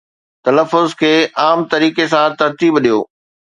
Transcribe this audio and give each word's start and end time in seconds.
تلفظ 0.47 0.95
کي 1.01 1.11
عام 1.45 1.59
طريقي 1.75 2.05
سان 2.17 2.29
ترتيب 2.43 2.73
ڏيو 2.89 2.99